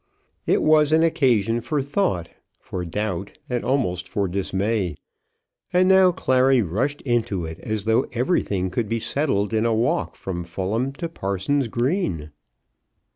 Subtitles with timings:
[0.47, 2.27] It was an occasion for thought,
[2.59, 4.97] for doubt, and almost for dismay;
[5.71, 10.15] and now Clary rushed into it as though everything could be settled in a walk
[10.15, 12.31] from Fulham to Parson's Green!